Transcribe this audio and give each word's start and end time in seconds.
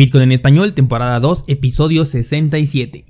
Bitcoin 0.00 0.22
en 0.22 0.32
español, 0.32 0.72
temporada 0.72 1.20
2, 1.20 1.44
episodio 1.46 2.06
67. 2.06 3.04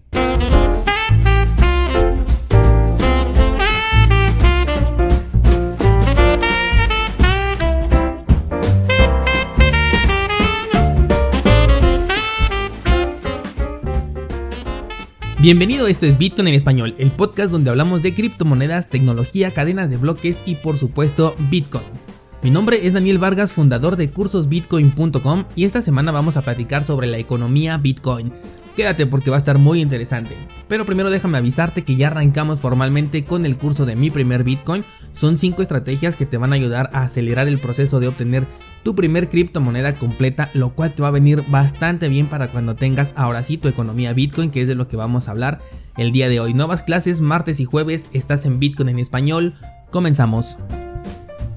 Bienvenido, 15.39 15.87
esto 15.87 16.07
es 16.07 16.19
Bitcoin 16.19 16.49
en 16.49 16.55
español, 16.55 16.97
el 16.99 17.13
podcast 17.13 17.53
donde 17.53 17.71
hablamos 17.71 18.03
de 18.03 18.15
criptomonedas, 18.15 18.91
tecnología, 18.91 19.55
cadenas 19.55 19.91
de 19.91 19.97
bloques 19.97 20.43
y 20.45 20.57
por 20.57 20.77
supuesto 20.77 21.37
Bitcoin. 21.51 22.10
Mi 22.43 22.51
nombre 22.51 22.87
es 22.87 22.95
Daniel 22.95 23.19
Vargas, 23.19 23.53
fundador 23.53 23.97
de 23.97 24.11
cursosbitcoin.com 24.11 25.45
y 25.57 25.67
esta 25.67 25.83
semana 25.83 26.11
vamos 26.11 26.39
a 26.39 26.43
platicar 26.43 26.85
sobre 26.85 27.07
la 27.07 27.19
economía 27.19 27.77
Bitcoin. 27.77 28.33
Quédate 28.75 29.05
porque 29.05 29.29
va 29.29 29.37
a 29.37 29.39
estar 29.39 29.59
muy 29.59 29.83
interesante. 29.83 30.37
Pero 30.67 30.87
primero 30.87 31.11
déjame 31.11 31.37
avisarte 31.37 31.85
que 31.85 31.97
ya 31.97 32.07
arrancamos 32.07 32.59
formalmente 32.59 33.27
con 33.27 33.45
el 33.45 33.59
curso 33.59 33.85
de 33.85 33.95
mi 33.95 34.11
primer 34.11 34.43
Bitcoin. 34.43 34.85
Son 35.13 35.37
5 35.37 35.61
estrategias 35.61 36.17
que 36.17 36.25
te 36.25 36.39
van 36.39 36.55
a 36.55 36.57
ayudar 36.57 36.89
a 36.95 37.03
acelerar 37.03 37.47
el 37.47 37.59
proceso 37.59 38.01
de 38.01 38.09
obtener 38.09 38.47
tu 38.85 38.95
primer 38.95 39.29
criptomoneda 39.29 39.93
completa, 39.97 40.49
lo 40.55 40.71
cual 40.71 40.95
te 40.95 41.03
va 41.03 41.09
a 41.09 41.13
venir 41.13 41.45
bastante 41.49 42.09
bien 42.09 42.27
para 42.27 42.51
cuando 42.51 42.75
tengas 42.75 43.13
ahora 43.17 43.43
sí 43.43 43.59
tu 43.59 43.69
economía 43.69 44.15
Bitcoin, 44.15 44.51
que 44.51 44.63
es 44.63 44.69
de 44.69 44.77
lo 44.77 44.89
que 44.89 44.97
vamos 44.97 45.29
a 45.29 45.33
hablar 45.33 45.61
el 45.99 46.11
día 46.11 46.31
de 46.31 46.41
hoy. 46.41 46.55
Nuevas 46.55 46.85
clases 46.85 47.21
martes 47.21 47.61
y 47.61 47.67
jueves, 47.67 48.07
estás 48.15 48.47
en 48.47 48.61
Bitcoin 48.61 48.89
en 48.89 48.99
español. 48.99 49.57
Comenzamos. 49.91 50.57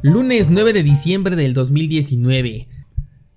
Lunes 0.04 0.50
9 0.50 0.74
de 0.74 0.84
diciembre 0.84 1.38
del 1.38 1.54
2019. 1.54 2.68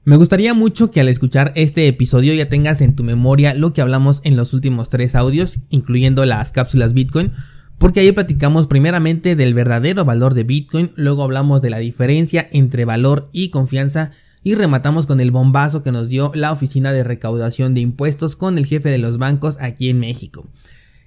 Me 0.03 0.17
gustaría 0.17 0.53
mucho 0.53 0.91
que 0.91 0.99
al 0.99 1.09
escuchar 1.09 1.53
este 1.55 1.87
episodio 1.87 2.35
ya 2.35 2.49
tengas 2.49 2.81
en 2.81 2.97
tu 2.97 3.05
memoria 3.05 3.55
lo 3.55 3.73
que 3.73 3.83
hablamos 3.83 4.21
en 4.25 4.35
los 4.35 4.53
últimos 4.53 4.89
tres 4.89 5.15
audios, 5.15 5.61
incluyendo 5.69 6.25
las 6.25 6.51
cápsulas 6.51 6.93
Bitcoin, 6.93 7.31
porque 7.79 8.01
ahí 8.01 8.11
platicamos 8.11 8.67
primeramente 8.67 9.37
del 9.37 9.55
verdadero 9.55 10.05
valor 10.05 10.35
de 10.35 10.43
Bitcoin, 10.43 10.91
luego 10.97 11.23
hablamos 11.23 11.63
de 11.63 11.71
la 11.71 11.79
diferencia 11.79 12.49
entre 12.51 12.85
valor 12.85 13.29
y 13.31 13.51
confianza 13.51 14.11
y 14.43 14.57
rematamos 14.57 15.07
con 15.07 15.21
el 15.21 15.31
bombazo 15.31 15.85
que 15.85 15.93
nos 15.93 16.09
dio 16.09 16.33
la 16.35 16.51
Oficina 16.51 16.93
de 16.93 17.05
Recaudación 17.05 17.75
de 17.75 17.81
Impuestos 17.81 18.35
con 18.35 18.59
el 18.59 18.67
jefe 18.67 18.89
de 18.89 18.99
los 18.99 19.19
bancos 19.19 19.57
aquí 19.61 19.89
en 19.89 20.01
México. 20.01 20.49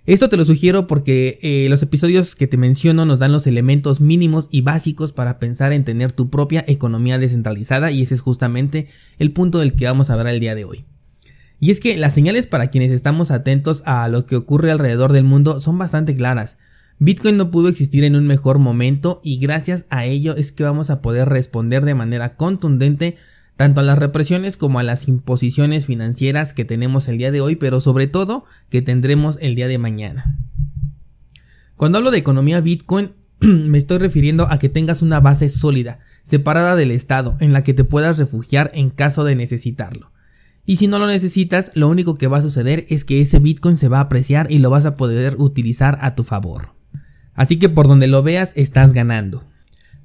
Esto 0.10 0.28
te 0.28 0.38
lo 0.38 0.46
sugiero 0.46 0.88
porque 0.88 1.38
eh, 1.44 1.68
los 1.70 1.84
episodios 1.84 2.36
que 2.36 2.48
te 2.48 2.58
menciono 2.58 3.06
nos 3.06 3.20
dan 3.20 3.32
los 3.32 3.46
elementos 3.46 4.02
mínimos 4.02 4.48
y 4.50 4.62
básicos 4.62 5.14
para 5.14 5.38
pensar 5.38 5.72
en 5.72 5.84
tener 5.84 6.12
tu 6.12 6.32
propia 6.32 6.66
economía 6.66 7.20
descentralizada 7.20 7.92
y 7.92 8.02
ese 8.02 8.16
es 8.16 8.22
justamente 8.22 8.88
el 9.20 9.32
punto 9.32 9.60
del 9.60 9.74
que 9.74 9.86
vamos 9.86 10.10
a 10.10 10.14
hablar 10.14 10.34
el 10.34 10.40
día 10.40 10.56
de 10.56 10.66
hoy. 10.66 10.84
Y 11.60 11.70
es 11.70 11.80
que 11.80 11.96
las 11.96 12.16
señales 12.16 12.48
para 12.48 12.72
quienes 12.72 12.90
estamos 12.90 13.30
atentos 13.30 13.84
a 13.86 14.08
lo 14.08 14.26
que 14.26 14.36
ocurre 14.36 14.72
alrededor 14.72 15.14
del 15.14 15.26
mundo 15.26 15.60
son 15.60 15.78
bastante 15.78 16.16
claras. 16.16 16.58
Bitcoin 16.98 17.38
no 17.38 17.52
pudo 17.52 17.68
existir 17.70 18.04
en 18.04 18.16
un 18.16 18.26
mejor 18.26 18.58
momento 18.58 19.22
y 19.24 19.38
gracias 19.38 19.86
a 19.92 20.06
ello 20.06 20.36
es 20.36 20.52
que 20.52 20.64
vamos 20.64 20.90
a 20.90 21.04
poder 21.04 21.30
responder 21.30 21.86
de 21.86 21.94
manera 21.94 22.36
contundente 22.36 23.18
tanto 23.60 23.82
a 23.82 23.84
las 23.84 24.00
represiones 24.00 24.56
como 24.56 24.80
a 24.80 24.84
las 24.84 25.10
imposiciones 25.10 25.86
financieras 25.86 26.54
que 26.54 26.64
tenemos 26.64 27.10
el 27.10 27.18
día 27.18 27.30
de 27.30 27.42
hoy, 27.42 27.58
pero 27.58 27.82
sobre 27.82 28.08
todo 28.08 28.46
que 28.70 28.82
tendremos 28.82 29.38
el 29.42 29.54
día 29.54 29.68
de 29.68 29.78
mañana. 29.78 30.38
Cuando 31.76 31.98
hablo 31.98 32.10
de 32.10 32.20
economía 32.20 32.62
Bitcoin, 32.62 33.12
me 33.42 33.78
estoy 33.78 33.98
refiriendo 33.98 34.48
a 34.50 34.60
que 34.60 34.70
tengas 34.70 35.02
una 35.02 35.20
base 35.20 35.50
sólida, 35.50 36.00
separada 36.24 36.78
del 36.78 36.92
Estado, 36.92 37.36
en 37.42 37.52
la 37.52 37.62
que 37.62 37.74
te 37.74 37.84
puedas 37.84 38.18
refugiar 38.18 38.72
en 38.76 38.92
caso 38.92 39.26
de 39.26 39.36
necesitarlo. 39.36 40.14
Y 40.66 40.78
si 40.78 40.88
no 40.88 40.98
lo 40.98 41.08
necesitas, 41.08 41.74
lo 41.76 41.90
único 41.90 42.16
que 42.16 42.28
va 42.28 42.38
a 42.38 42.42
suceder 42.42 42.86
es 42.88 43.04
que 43.04 43.20
ese 43.20 43.40
Bitcoin 43.40 43.76
se 43.76 43.90
va 43.90 43.98
a 43.98 44.04
apreciar 44.04 44.50
y 44.50 44.60
lo 44.60 44.70
vas 44.70 44.86
a 44.86 44.96
poder 44.96 45.36
utilizar 45.38 45.98
a 46.00 46.16
tu 46.16 46.24
favor. 46.24 46.70
Así 47.34 47.60
que 47.60 47.68
por 47.68 47.90
donde 47.90 48.08
lo 48.08 48.24
veas, 48.24 48.54
estás 48.56 48.94
ganando. 48.94 49.44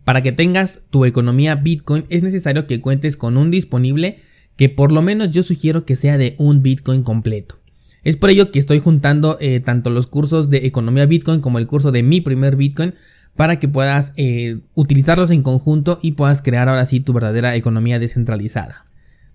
Para 0.04 0.22
que 0.22 0.32
tengas 0.32 0.80
tu 0.90 1.04
economía 1.04 1.54
Bitcoin 1.56 2.04
es 2.10 2.22
necesario 2.22 2.66
que 2.66 2.80
cuentes 2.80 3.16
con 3.16 3.36
un 3.36 3.50
disponible 3.50 4.18
que 4.56 4.68
por 4.68 4.92
lo 4.92 5.02
menos 5.02 5.30
yo 5.30 5.42
sugiero 5.42 5.84
que 5.84 5.96
sea 5.96 6.18
de 6.18 6.36
un 6.38 6.62
Bitcoin 6.62 7.02
completo. 7.02 7.58
Es 8.04 8.16
por 8.16 8.30
ello 8.30 8.50
que 8.50 8.58
estoy 8.58 8.80
juntando 8.80 9.38
eh, 9.40 9.60
tanto 9.60 9.88
los 9.88 10.06
cursos 10.06 10.50
de 10.50 10.66
economía 10.66 11.06
Bitcoin 11.06 11.40
como 11.40 11.58
el 11.58 11.66
curso 11.66 11.90
de 11.90 12.02
mi 12.02 12.20
primer 12.20 12.54
Bitcoin 12.54 12.94
para 13.34 13.58
que 13.58 13.66
puedas 13.66 14.12
eh, 14.16 14.58
utilizarlos 14.74 15.30
en 15.30 15.42
conjunto 15.42 15.98
y 16.02 16.12
puedas 16.12 16.42
crear 16.42 16.68
ahora 16.68 16.86
sí 16.86 17.00
tu 17.00 17.12
verdadera 17.14 17.56
economía 17.56 17.98
descentralizada. 17.98 18.84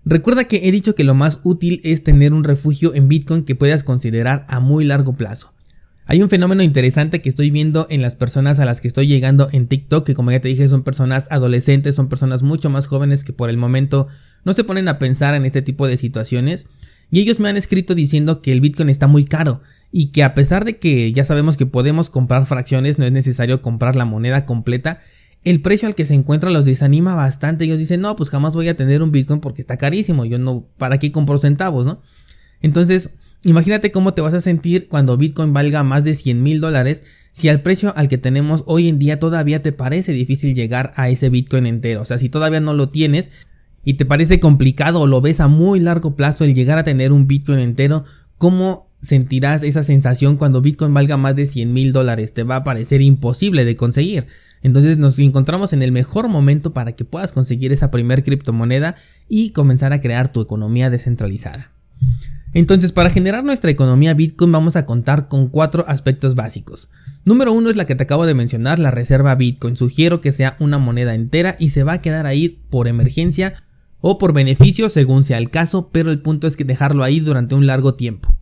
Recuerda 0.04 0.44
que 0.44 0.68
he 0.68 0.72
dicho 0.72 0.94
que 0.94 1.04
lo 1.04 1.14
más 1.14 1.40
útil 1.42 1.80
es 1.82 2.02
tener 2.04 2.32
un 2.32 2.44
refugio 2.44 2.94
en 2.94 3.08
Bitcoin 3.08 3.44
que 3.44 3.56
puedas 3.56 3.82
considerar 3.84 4.46
a 4.48 4.60
muy 4.60 4.84
largo 4.84 5.12
plazo. 5.12 5.52
Hay 6.10 6.20
un 6.22 6.28
fenómeno 6.28 6.64
interesante 6.64 7.22
que 7.22 7.28
estoy 7.28 7.52
viendo 7.52 7.86
en 7.88 8.02
las 8.02 8.16
personas 8.16 8.58
a 8.58 8.64
las 8.64 8.80
que 8.80 8.88
estoy 8.88 9.06
llegando 9.06 9.48
en 9.52 9.68
TikTok, 9.68 10.04
que 10.04 10.16
como 10.16 10.32
ya 10.32 10.40
te 10.40 10.48
dije 10.48 10.66
son 10.66 10.82
personas 10.82 11.28
adolescentes, 11.30 11.94
son 11.94 12.08
personas 12.08 12.42
mucho 12.42 12.68
más 12.68 12.88
jóvenes 12.88 13.22
que 13.22 13.32
por 13.32 13.48
el 13.48 13.56
momento 13.56 14.08
no 14.44 14.52
se 14.52 14.64
ponen 14.64 14.88
a 14.88 14.98
pensar 14.98 15.36
en 15.36 15.44
este 15.44 15.62
tipo 15.62 15.86
de 15.86 15.96
situaciones. 15.96 16.66
Y 17.12 17.20
ellos 17.20 17.38
me 17.38 17.48
han 17.48 17.56
escrito 17.56 17.94
diciendo 17.94 18.42
que 18.42 18.50
el 18.50 18.60
Bitcoin 18.60 18.88
está 18.88 19.06
muy 19.06 19.24
caro 19.24 19.60
y 19.92 20.06
que 20.06 20.24
a 20.24 20.34
pesar 20.34 20.64
de 20.64 20.78
que 20.78 21.12
ya 21.12 21.22
sabemos 21.22 21.56
que 21.56 21.66
podemos 21.66 22.10
comprar 22.10 22.44
fracciones, 22.44 22.98
no 22.98 23.04
es 23.04 23.12
necesario 23.12 23.62
comprar 23.62 23.94
la 23.94 24.04
moneda 24.04 24.46
completa, 24.46 24.98
el 25.44 25.62
precio 25.62 25.86
al 25.86 25.94
que 25.94 26.06
se 26.06 26.14
encuentra 26.14 26.50
los 26.50 26.64
desanima 26.64 27.14
bastante. 27.14 27.66
Ellos 27.66 27.78
dicen, 27.78 28.00
no, 28.00 28.16
pues 28.16 28.30
jamás 28.30 28.52
voy 28.54 28.66
a 28.66 28.76
tener 28.76 29.04
un 29.04 29.12
Bitcoin 29.12 29.38
porque 29.38 29.62
está 29.62 29.76
carísimo, 29.76 30.24
yo 30.24 30.40
no, 30.40 30.66
¿para 30.76 30.98
qué 30.98 31.12
compro 31.12 31.38
centavos, 31.38 31.86
no? 31.86 32.02
Entonces, 32.62 33.10
Imagínate 33.42 33.90
cómo 33.90 34.12
te 34.12 34.20
vas 34.20 34.34
a 34.34 34.40
sentir 34.40 34.88
cuando 34.88 35.16
Bitcoin 35.16 35.52
valga 35.52 35.82
más 35.82 36.04
de 36.04 36.14
100 36.14 36.42
mil 36.42 36.60
dólares 36.60 37.02
si 37.32 37.48
al 37.48 37.62
precio 37.62 37.94
al 37.96 38.08
que 38.08 38.18
tenemos 38.18 38.64
hoy 38.66 38.88
en 38.88 38.98
día 38.98 39.18
todavía 39.18 39.62
te 39.62 39.72
parece 39.72 40.12
difícil 40.12 40.54
llegar 40.54 40.92
a 40.96 41.08
ese 41.08 41.30
Bitcoin 41.30 41.66
entero. 41.66 42.02
O 42.02 42.04
sea, 42.04 42.18
si 42.18 42.28
todavía 42.28 42.60
no 42.60 42.74
lo 42.74 42.88
tienes 42.88 43.30
y 43.84 43.94
te 43.94 44.04
parece 44.04 44.40
complicado 44.40 45.00
o 45.00 45.06
lo 45.06 45.20
ves 45.20 45.40
a 45.40 45.48
muy 45.48 45.80
largo 45.80 46.16
plazo 46.16 46.44
el 46.44 46.54
llegar 46.54 46.78
a 46.78 46.84
tener 46.84 47.12
un 47.12 47.26
Bitcoin 47.26 47.60
entero, 47.60 48.04
¿cómo 48.36 48.90
sentirás 49.00 49.62
esa 49.62 49.84
sensación 49.84 50.36
cuando 50.36 50.60
Bitcoin 50.60 50.92
valga 50.92 51.16
más 51.16 51.36
de 51.36 51.46
100 51.46 51.72
mil 51.72 51.92
dólares? 51.92 52.34
Te 52.34 52.42
va 52.42 52.56
a 52.56 52.64
parecer 52.64 53.00
imposible 53.00 53.64
de 53.64 53.76
conseguir. 53.76 54.26
Entonces 54.62 54.98
nos 54.98 55.18
encontramos 55.18 55.72
en 55.72 55.82
el 55.82 55.92
mejor 55.92 56.28
momento 56.28 56.74
para 56.74 56.92
que 56.92 57.06
puedas 57.06 57.32
conseguir 57.32 57.72
esa 57.72 57.90
primer 57.90 58.22
criptomoneda 58.24 58.96
y 59.28 59.50
comenzar 59.52 59.94
a 59.94 60.02
crear 60.02 60.30
tu 60.32 60.42
economía 60.42 60.90
descentralizada. 60.90 61.72
Entonces, 62.52 62.90
para 62.90 63.10
generar 63.10 63.44
nuestra 63.44 63.70
economía 63.70 64.14
Bitcoin 64.14 64.50
vamos 64.50 64.74
a 64.74 64.84
contar 64.84 65.28
con 65.28 65.48
cuatro 65.48 65.84
aspectos 65.86 66.34
básicos. 66.34 66.88
Número 67.24 67.52
uno 67.52 67.70
es 67.70 67.76
la 67.76 67.86
que 67.86 67.94
te 67.94 68.02
acabo 68.02 68.26
de 68.26 68.34
mencionar, 68.34 68.78
la 68.78 68.90
reserva 68.90 69.34
Bitcoin. 69.36 69.76
Sugiero 69.76 70.20
que 70.20 70.32
sea 70.32 70.56
una 70.58 70.78
moneda 70.78 71.14
entera 71.14 71.56
y 71.60 71.70
se 71.70 71.84
va 71.84 71.94
a 71.94 72.00
quedar 72.00 72.26
ahí 72.26 72.60
por 72.70 72.88
emergencia 72.88 73.62
o 74.00 74.18
por 74.18 74.32
beneficio 74.32 74.88
según 74.88 75.22
sea 75.22 75.38
el 75.38 75.50
caso, 75.50 75.90
pero 75.92 76.10
el 76.10 76.20
punto 76.20 76.46
es 76.46 76.56
que 76.56 76.64
dejarlo 76.64 77.04
ahí 77.04 77.20
durante 77.20 77.54
un 77.54 77.66
largo 77.66 77.94
tiempo. 77.94 78.34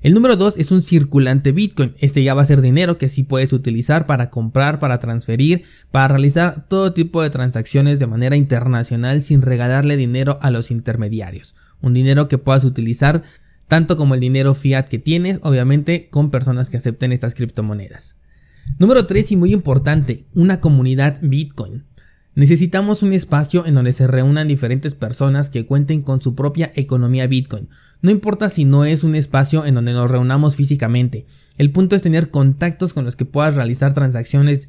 El 0.00 0.14
número 0.14 0.34
dos 0.34 0.54
es 0.56 0.72
un 0.72 0.82
circulante 0.82 1.52
Bitcoin. 1.52 1.94
Este 2.00 2.24
ya 2.24 2.34
va 2.34 2.42
a 2.42 2.46
ser 2.46 2.60
dinero 2.60 2.98
que 2.98 3.08
sí 3.08 3.22
puedes 3.22 3.52
utilizar 3.52 4.06
para 4.06 4.30
comprar, 4.30 4.80
para 4.80 4.98
transferir, 4.98 5.62
para 5.92 6.08
realizar 6.08 6.66
todo 6.68 6.92
tipo 6.92 7.22
de 7.22 7.30
transacciones 7.30 8.00
de 8.00 8.08
manera 8.08 8.34
internacional 8.34 9.22
sin 9.22 9.42
regalarle 9.42 9.96
dinero 9.96 10.38
a 10.40 10.50
los 10.50 10.72
intermediarios. 10.72 11.54
Un 11.80 11.94
dinero 11.94 12.26
que 12.26 12.38
puedas 12.38 12.64
utilizar 12.64 13.22
tanto 13.72 13.96
como 13.96 14.12
el 14.12 14.20
dinero 14.20 14.54
fiat 14.54 14.86
que 14.86 14.98
tienes, 14.98 15.40
obviamente 15.42 16.10
con 16.10 16.30
personas 16.30 16.68
que 16.68 16.76
acepten 16.76 17.10
estas 17.10 17.34
criptomonedas. 17.34 18.16
Número 18.78 19.06
3 19.06 19.32
y 19.32 19.36
muy 19.36 19.54
importante, 19.54 20.26
una 20.34 20.60
comunidad 20.60 21.16
Bitcoin. 21.22 21.86
Necesitamos 22.34 23.02
un 23.02 23.14
espacio 23.14 23.64
en 23.64 23.74
donde 23.74 23.94
se 23.94 24.06
reúnan 24.06 24.46
diferentes 24.46 24.94
personas 24.94 25.48
que 25.48 25.64
cuenten 25.64 26.02
con 26.02 26.20
su 26.20 26.34
propia 26.34 26.70
economía 26.74 27.26
Bitcoin. 27.26 27.70
No 28.02 28.10
importa 28.10 28.50
si 28.50 28.66
no 28.66 28.84
es 28.84 29.04
un 29.04 29.14
espacio 29.14 29.64
en 29.64 29.74
donde 29.74 29.94
nos 29.94 30.10
reunamos 30.10 30.54
físicamente. 30.54 31.24
El 31.56 31.70
punto 31.70 31.96
es 31.96 32.02
tener 32.02 32.28
contactos 32.28 32.92
con 32.92 33.06
los 33.06 33.16
que 33.16 33.24
puedas 33.24 33.54
realizar 33.54 33.94
transacciones 33.94 34.68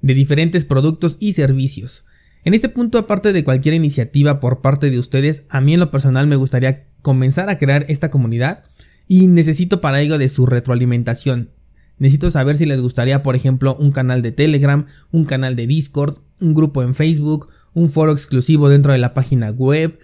de 0.00 0.14
diferentes 0.14 0.64
productos 0.64 1.16
y 1.20 1.34
servicios. 1.34 2.04
En 2.44 2.54
este 2.54 2.68
punto, 2.68 2.98
aparte 2.98 3.32
de 3.32 3.44
cualquier 3.44 3.74
iniciativa 3.74 4.40
por 4.40 4.62
parte 4.62 4.90
de 4.90 4.98
ustedes, 4.98 5.44
a 5.48 5.60
mí 5.60 5.74
en 5.74 5.80
lo 5.80 5.92
personal 5.92 6.26
me 6.26 6.34
gustaría 6.34 6.88
comenzar 7.02 7.50
a 7.50 7.58
crear 7.58 7.84
esta 7.88 8.10
comunidad 8.10 8.64
y 9.06 9.26
necesito 9.26 9.80
para 9.80 10.00
ello 10.00 10.18
de 10.18 10.28
su 10.28 10.46
retroalimentación. 10.46 11.50
Necesito 11.98 12.30
saber 12.30 12.56
si 12.56 12.66
les 12.66 12.80
gustaría, 12.80 13.22
por 13.22 13.36
ejemplo, 13.36 13.76
un 13.76 13.92
canal 13.92 14.22
de 14.22 14.32
Telegram, 14.32 14.86
un 15.10 15.24
canal 15.24 15.54
de 15.54 15.66
Discord, 15.66 16.18
un 16.40 16.54
grupo 16.54 16.82
en 16.82 16.94
Facebook, 16.94 17.48
un 17.74 17.90
foro 17.90 18.12
exclusivo 18.12 18.68
dentro 18.68 18.92
de 18.92 18.98
la 18.98 19.14
página 19.14 19.50
web. 19.50 19.98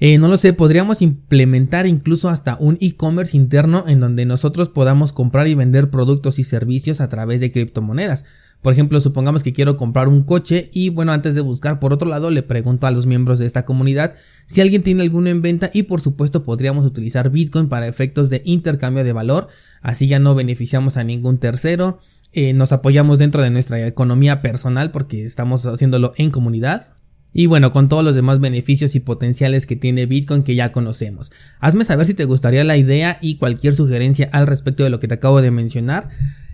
Eh, 0.00 0.18
no 0.18 0.28
lo 0.28 0.36
sé, 0.36 0.52
podríamos 0.52 1.02
implementar 1.02 1.86
incluso 1.86 2.28
hasta 2.28 2.56
un 2.60 2.78
e-commerce 2.80 3.36
interno 3.36 3.84
en 3.88 4.00
donde 4.00 4.26
nosotros 4.26 4.68
podamos 4.68 5.12
comprar 5.12 5.48
y 5.48 5.54
vender 5.54 5.90
productos 5.90 6.38
y 6.38 6.44
servicios 6.44 7.00
a 7.00 7.08
través 7.08 7.40
de 7.40 7.50
criptomonedas. 7.50 8.24
Por 8.62 8.72
ejemplo, 8.72 8.98
supongamos 9.00 9.42
que 9.42 9.52
quiero 9.52 9.76
comprar 9.76 10.08
un 10.08 10.22
coche 10.22 10.68
y 10.72 10.88
bueno, 10.88 11.12
antes 11.12 11.34
de 11.34 11.40
buscar 11.40 11.78
por 11.78 11.92
otro 11.92 12.08
lado 12.08 12.30
le 12.30 12.42
pregunto 12.42 12.86
a 12.86 12.90
los 12.90 13.06
miembros 13.06 13.38
de 13.38 13.46
esta 13.46 13.64
comunidad 13.64 14.14
si 14.46 14.60
alguien 14.60 14.82
tiene 14.82 15.02
alguno 15.02 15.28
en 15.28 15.42
venta 15.42 15.70
y 15.72 15.84
por 15.84 16.00
supuesto 16.00 16.42
podríamos 16.42 16.84
utilizar 16.84 17.30
Bitcoin 17.30 17.68
para 17.68 17.86
efectos 17.86 18.30
de 18.30 18.42
intercambio 18.44 19.04
de 19.04 19.12
valor, 19.12 19.48
así 19.82 20.08
ya 20.08 20.18
no 20.18 20.34
beneficiamos 20.34 20.96
a 20.96 21.04
ningún 21.04 21.38
tercero, 21.38 22.00
eh, 22.32 22.52
nos 22.52 22.72
apoyamos 22.72 23.18
dentro 23.18 23.42
de 23.42 23.50
nuestra 23.50 23.86
economía 23.86 24.42
personal 24.42 24.90
porque 24.90 25.24
estamos 25.24 25.66
haciéndolo 25.66 26.12
en 26.16 26.30
comunidad. 26.30 26.88
Y 27.34 27.46
bueno, 27.46 27.72
con 27.72 27.88
todos 27.88 28.02
los 28.02 28.14
demás 28.14 28.40
beneficios 28.40 28.94
y 28.94 29.00
potenciales 29.00 29.66
que 29.66 29.76
tiene 29.76 30.06
Bitcoin 30.06 30.42
que 30.42 30.54
ya 30.54 30.72
conocemos. 30.72 31.30
Hazme 31.60 31.84
saber 31.84 32.06
si 32.06 32.14
te 32.14 32.24
gustaría 32.24 32.64
la 32.64 32.78
idea 32.78 33.18
y 33.20 33.36
cualquier 33.36 33.74
sugerencia 33.74 34.30
al 34.32 34.46
respecto 34.46 34.82
de 34.82 34.90
lo 34.90 34.98
que 34.98 35.08
te 35.08 35.14
acabo 35.14 35.42
de 35.42 35.50
mencionar. 35.50 36.08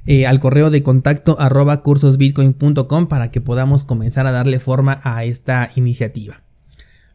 Eh, 0.06 0.26
al 0.26 0.38
correo 0.38 0.70
de 0.70 0.82
contacto 0.82 1.36
arroba 1.40 1.82
cursosbitcoin.com 1.82 3.06
para 3.08 3.30
que 3.30 3.40
podamos 3.40 3.84
comenzar 3.84 4.26
a 4.26 4.32
darle 4.32 4.58
forma 4.58 5.00
a 5.02 5.24
esta 5.24 5.70
iniciativa. 5.76 6.42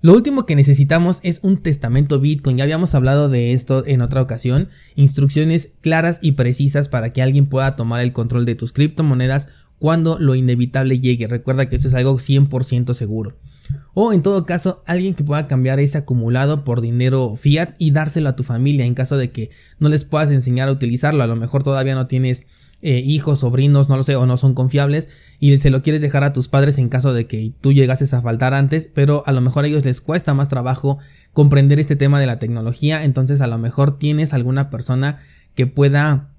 Lo 0.01 0.13
último 0.13 0.45
que 0.45 0.55
necesitamos 0.55 1.19
es 1.23 1.39
un 1.43 1.57
testamento 1.57 2.19
Bitcoin, 2.19 2.57
ya 2.57 2.63
habíamos 2.63 2.95
hablado 2.95 3.27
de 3.27 3.51
esto 3.51 3.85
en 3.85 4.01
otra 4.01 4.21
ocasión, 4.21 4.69
instrucciones 4.95 5.71
claras 5.81 6.19
y 6.21 6.31
precisas 6.31 6.87
para 6.87 7.11
que 7.11 7.21
alguien 7.21 7.47
pueda 7.47 7.75
tomar 7.75 7.99
el 8.01 8.13
control 8.13 8.45
de 8.45 8.55
tus 8.55 8.71
criptomonedas 8.71 9.49
cuando 9.77 10.17
lo 10.17 10.35
inevitable 10.35 10.99
llegue. 10.99 11.27
Recuerda 11.27 11.67
que 11.67 11.75
esto 11.75 11.89
es 11.89 11.93
algo 11.93 12.17
100% 12.17 12.93
seguro. 12.93 13.37
O 13.93 14.13
en 14.13 14.21
todo 14.21 14.45
caso, 14.45 14.83
alguien 14.85 15.13
que 15.13 15.23
pueda 15.23 15.47
cambiar 15.47 15.79
ese 15.79 15.97
acumulado 15.97 16.63
por 16.63 16.81
dinero 16.81 17.35
fiat 17.35 17.75
y 17.77 17.91
dárselo 17.91 18.29
a 18.29 18.35
tu 18.35 18.43
familia 18.43 18.85
en 18.85 18.95
caso 18.95 19.17
de 19.17 19.31
que 19.31 19.51
no 19.79 19.89
les 19.89 20.05
puedas 20.05 20.31
enseñar 20.31 20.69
a 20.69 20.71
utilizarlo. 20.71 21.23
A 21.23 21.27
lo 21.27 21.35
mejor 21.35 21.61
todavía 21.61 21.93
no 21.93 22.07
tienes 22.07 22.45
eh, 22.81 22.99
hijos, 22.99 23.39
sobrinos, 23.39 23.89
no 23.89 23.97
lo 23.97 24.03
sé, 24.03 24.15
o 24.15 24.25
no 24.25 24.37
son 24.37 24.53
confiables 24.53 25.09
y 25.39 25.57
se 25.57 25.69
lo 25.69 25.81
quieres 25.81 26.01
dejar 26.01 26.23
a 26.23 26.33
tus 26.33 26.47
padres 26.47 26.77
en 26.77 26.89
caso 26.89 27.13
de 27.13 27.27
que 27.27 27.51
tú 27.59 27.73
llegases 27.73 28.13
a 28.13 28.21
faltar 28.21 28.53
antes, 28.53 28.89
pero 28.93 29.23
a 29.25 29.31
lo 29.31 29.41
mejor 29.41 29.65
a 29.65 29.67
ellos 29.67 29.83
les 29.85 30.01
cuesta 30.01 30.33
más 30.33 30.47
trabajo 30.47 30.97
comprender 31.33 31.79
este 31.79 31.95
tema 31.95 32.19
de 32.19 32.27
la 32.27 32.39
tecnología, 32.39 33.03
entonces 33.03 33.41
a 33.41 33.47
lo 33.47 33.57
mejor 33.57 33.97
tienes 33.97 34.33
alguna 34.33 34.69
persona 34.69 35.19
que 35.55 35.67
pueda 35.67 36.29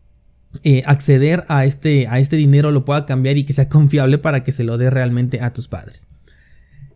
eh, 0.65 0.83
acceder 0.87 1.45
a 1.49 1.65
este, 1.65 2.09
a 2.09 2.19
este 2.19 2.37
dinero, 2.37 2.71
lo 2.71 2.85
pueda 2.85 3.07
cambiar 3.07 3.37
y 3.37 3.45
que 3.45 3.53
sea 3.53 3.69
confiable 3.69 4.19
para 4.19 4.43
que 4.43 4.53
se 4.53 4.65
lo 4.65 4.79
dé 4.79 4.91
realmente 4.91 5.41
a 5.41 5.53
tus 5.53 5.69
padres. 5.69 6.07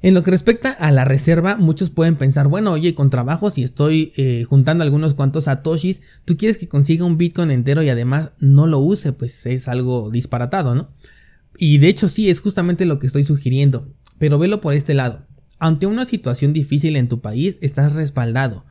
En 0.05 0.13
lo 0.13 0.23
que 0.23 0.33
respecta 0.33 0.71
a 0.71 0.93
la 0.93 1.07
reserva, 1.07 1.57
muchos 1.57 1.89
pueden 1.89 2.17
pensar, 2.17 2.47
bueno, 2.49 2.73
oye, 2.73 2.95
con 2.95 3.09
trabajo, 3.09 3.49
si 3.49 3.63
estoy 3.63 4.13
eh, 4.19 4.45
juntando 4.47 4.85
algunos 4.85 5.15
cuantos 5.15 5.45
satoshis, 5.45 6.03
tú 6.27 6.37
quieres 6.37 6.59
que 6.59 6.69
consiga 6.69 7.07
un 7.07 7.17
Bitcoin 7.17 7.51
entero 7.51 7.83
y 7.83 7.89
además 7.89 8.33
no 8.39 8.67
lo 8.67 8.81
use, 8.81 9.15
pues 9.15 9.47
es 9.47 9.67
algo 9.67 10.11
disparatado, 10.11 10.75
¿no? 10.75 10.91
Y 11.57 11.79
de 11.79 11.89
hecho 11.89 12.11
sí, 12.11 12.29
es 12.29 12.41
justamente 12.41 12.85
lo 12.85 12.99
que 12.99 13.07
estoy 13.07 13.25
sugiriendo, 13.25 13.95
pero 14.19 14.39
velo 14.39 14.61
por 14.61 14.75
este 14.75 14.93
lado. 14.93 15.25
Ante 15.59 15.87
una 15.87 16.05
situación 16.05 16.53
difícil 16.53 16.97
en 16.97 17.09
tu 17.09 17.23
país, 17.23 17.57
estás 17.63 17.95
respaldado. 17.95 18.67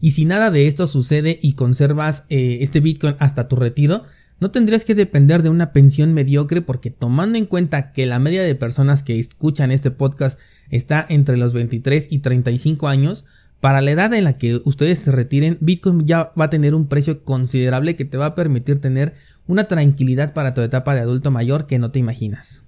Y 0.00 0.10
si 0.10 0.24
nada 0.24 0.50
de 0.50 0.66
esto 0.66 0.88
sucede 0.88 1.38
y 1.40 1.52
conservas 1.52 2.24
eh, 2.28 2.58
este 2.60 2.80
Bitcoin 2.80 3.14
hasta 3.20 3.46
tu 3.46 3.54
retiro, 3.54 4.02
no 4.40 4.50
tendrías 4.50 4.84
que 4.84 4.96
depender 4.96 5.44
de 5.44 5.50
una 5.50 5.72
pensión 5.72 6.12
mediocre 6.12 6.60
porque 6.62 6.90
tomando 6.90 7.38
en 7.38 7.46
cuenta 7.46 7.92
que 7.92 8.06
la 8.06 8.18
media 8.18 8.42
de 8.42 8.56
personas 8.56 9.04
que 9.04 9.20
escuchan 9.20 9.70
este 9.70 9.92
podcast 9.92 10.40
está 10.70 11.04
entre 11.08 11.36
los 11.36 11.52
23 11.52 12.08
y 12.10 12.20
35 12.20 12.88
años, 12.88 13.24
para 13.62 13.80
la 13.80 13.92
edad 13.92 14.12
en 14.12 14.24
la 14.24 14.32
que 14.32 14.60
ustedes 14.64 14.98
se 14.98 15.12
retiren, 15.12 15.56
Bitcoin 15.60 16.04
ya 16.04 16.32
va 16.38 16.46
a 16.46 16.50
tener 16.50 16.74
un 16.74 16.88
precio 16.88 17.22
considerable 17.22 17.94
que 17.94 18.04
te 18.04 18.18
va 18.18 18.26
a 18.26 18.34
permitir 18.34 18.80
tener 18.80 19.14
una 19.46 19.68
tranquilidad 19.68 20.34
para 20.34 20.52
tu 20.52 20.62
etapa 20.62 20.94
de 20.94 21.00
adulto 21.00 21.30
mayor 21.30 21.66
que 21.66 21.78
no 21.78 21.92
te 21.92 22.00
imaginas. 22.00 22.64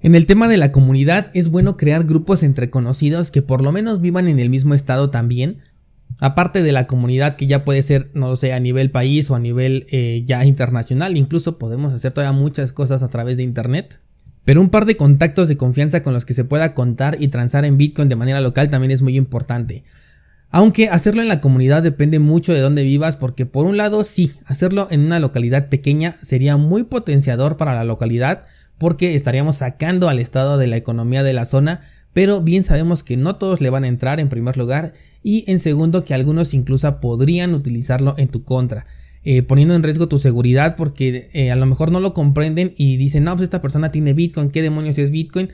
En 0.00 0.14
el 0.14 0.26
tema 0.26 0.46
de 0.46 0.56
la 0.56 0.70
comunidad 0.70 1.32
es 1.34 1.48
bueno 1.48 1.76
crear 1.76 2.04
grupos 2.04 2.44
entre 2.44 2.70
conocidos 2.70 3.32
que 3.32 3.42
por 3.42 3.62
lo 3.62 3.72
menos 3.72 4.00
vivan 4.00 4.28
en 4.28 4.38
el 4.38 4.48
mismo 4.48 4.74
estado 4.74 5.10
también, 5.10 5.58
aparte 6.20 6.62
de 6.62 6.70
la 6.70 6.86
comunidad 6.86 7.34
que 7.34 7.48
ya 7.48 7.64
puede 7.64 7.82
ser, 7.82 8.10
no 8.14 8.36
sé, 8.36 8.52
a 8.52 8.60
nivel 8.60 8.92
país 8.92 9.28
o 9.30 9.34
a 9.34 9.40
nivel 9.40 9.86
eh, 9.90 10.22
ya 10.24 10.44
internacional, 10.44 11.16
incluso 11.16 11.58
podemos 11.58 11.92
hacer 11.92 12.12
todavía 12.12 12.38
muchas 12.38 12.72
cosas 12.72 13.02
a 13.02 13.08
través 13.08 13.38
de 13.38 13.42
internet. 13.42 14.00
Pero 14.48 14.62
un 14.62 14.70
par 14.70 14.86
de 14.86 14.96
contactos 14.96 15.46
de 15.46 15.58
confianza 15.58 16.02
con 16.02 16.14
los 16.14 16.24
que 16.24 16.32
se 16.32 16.42
pueda 16.42 16.72
contar 16.72 17.18
y 17.20 17.28
transar 17.28 17.66
en 17.66 17.76
Bitcoin 17.76 18.08
de 18.08 18.16
manera 18.16 18.40
local 18.40 18.70
también 18.70 18.90
es 18.90 19.02
muy 19.02 19.14
importante. 19.14 19.84
Aunque 20.48 20.88
hacerlo 20.88 21.20
en 21.20 21.28
la 21.28 21.42
comunidad 21.42 21.82
depende 21.82 22.18
mucho 22.18 22.54
de 22.54 22.60
dónde 22.60 22.82
vivas 22.82 23.18
porque 23.18 23.44
por 23.44 23.66
un 23.66 23.76
lado 23.76 24.04
sí, 24.04 24.32
hacerlo 24.46 24.88
en 24.90 25.00
una 25.00 25.20
localidad 25.20 25.68
pequeña 25.68 26.16
sería 26.22 26.56
muy 26.56 26.84
potenciador 26.84 27.58
para 27.58 27.74
la 27.74 27.84
localidad 27.84 28.46
porque 28.78 29.14
estaríamos 29.14 29.56
sacando 29.56 30.08
al 30.08 30.18
estado 30.18 30.56
de 30.56 30.66
la 30.66 30.78
economía 30.78 31.22
de 31.22 31.34
la 31.34 31.44
zona, 31.44 31.82
pero 32.14 32.40
bien 32.40 32.64
sabemos 32.64 33.02
que 33.02 33.18
no 33.18 33.36
todos 33.36 33.60
le 33.60 33.68
van 33.68 33.84
a 33.84 33.88
entrar 33.88 34.18
en 34.18 34.30
primer 34.30 34.56
lugar 34.56 34.94
y 35.22 35.44
en 35.46 35.58
segundo 35.58 36.06
que 36.06 36.14
algunos 36.14 36.54
incluso 36.54 37.00
podrían 37.00 37.52
utilizarlo 37.52 38.14
en 38.16 38.28
tu 38.28 38.44
contra. 38.44 38.86
Eh, 39.30 39.42
poniendo 39.42 39.74
en 39.74 39.82
riesgo 39.82 40.08
tu 40.08 40.18
seguridad 40.18 40.74
porque 40.74 41.28
eh, 41.34 41.50
a 41.50 41.54
lo 41.54 41.66
mejor 41.66 41.92
no 41.92 42.00
lo 42.00 42.14
comprenden 42.14 42.72
y 42.78 42.96
dicen, 42.96 43.24
no, 43.24 43.36
pues 43.36 43.44
esta 43.44 43.60
persona 43.60 43.90
tiene 43.90 44.14
Bitcoin, 44.14 44.48
¿qué 44.48 44.62
demonios 44.62 44.96
es 44.96 45.10
Bitcoin? 45.10 45.50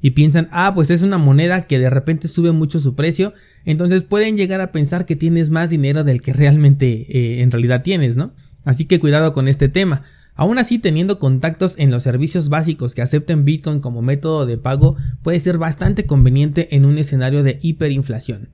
Y 0.00 0.12
piensan, 0.12 0.48
ah, 0.52 0.72
pues 0.74 0.90
es 0.90 1.02
una 1.02 1.18
moneda 1.18 1.66
que 1.66 1.78
de 1.78 1.90
repente 1.90 2.28
sube 2.28 2.52
mucho 2.52 2.80
su 2.80 2.94
precio, 2.94 3.34
entonces 3.66 4.04
pueden 4.04 4.38
llegar 4.38 4.62
a 4.62 4.72
pensar 4.72 5.04
que 5.04 5.16
tienes 5.16 5.50
más 5.50 5.68
dinero 5.68 6.02
del 6.02 6.22
que 6.22 6.32
realmente 6.32 7.04
eh, 7.10 7.42
en 7.42 7.50
realidad 7.50 7.82
tienes, 7.82 8.16
¿no? 8.16 8.32
Así 8.64 8.86
que 8.86 8.98
cuidado 8.98 9.34
con 9.34 9.48
este 9.48 9.68
tema. 9.68 10.02
Aún 10.34 10.56
así, 10.56 10.78
teniendo 10.78 11.18
contactos 11.18 11.74
en 11.76 11.90
los 11.90 12.02
servicios 12.02 12.48
básicos 12.48 12.94
que 12.94 13.02
acepten 13.02 13.44
Bitcoin 13.44 13.80
como 13.80 14.00
método 14.00 14.46
de 14.46 14.56
pago 14.56 14.96
puede 15.22 15.40
ser 15.40 15.58
bastante 15.58 16.06
conveniente 16.06 16.74
en 16.74 16.86
un 16.86 16.96
escenario 16.96 17.42
de 17.42 17.58
hiperinflación. 17.60 18.48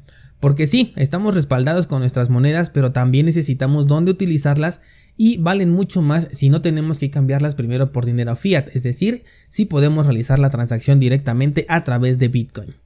Porque 0.46 0.68
sí, 0.68 0.92
estamos 0.94 1.34
respaldados 1.34 1.88
con 1.88 1.98
nuestras 1.98 2.30
monedas, 2.30 2.70
pero 2.70 2.92
también 2.92 3.26
necesitamos 3.26 3.88
dónde 3.88 4.12
utilizarlas 4.12 4.80
y 5.16 5.38
valen 5.38 5.72
mucho 5.72 6.02
más 6.02 6.28
si 6.30 6.50
no 6.50 6.62
tenemos 6.62 7.00
que 7.00 7.10
cambiarlas 7.10 7.56
primero 7.56 7.90
por 7.90 8.06
dinero 8.06 8.36
fiat, 8.36 8.68
es 8.72 8.84
decir, 8.84 9.24
si 9.48 9.64
podemos 9.64 10.06
realizar 10.06 10.38
la 10.38 10.50
transacción 10.50 11.00
directamente 11.00 11.66
a 11.68 11.82
través 11.82 12.20
de 12.20 12.28
Bitcoin. 12.28 12.76